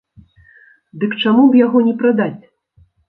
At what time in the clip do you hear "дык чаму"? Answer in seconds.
1.03-1.43